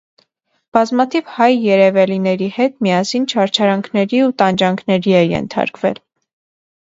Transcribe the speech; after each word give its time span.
Բազմաթիվ 0.77 1.27
հայ 1.33 1.49
երևելիների 1.65 2.47
հետ 2.55 2.79
միասին 2.87 3.27
չարչարանքների 3.33 4.21
ու 4.29 4.33
տանջանքների 4.43 5.13
է 5.19 5.23
ենթարկվել։ 5.35 6.01